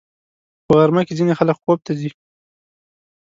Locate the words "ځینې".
1.19-1.33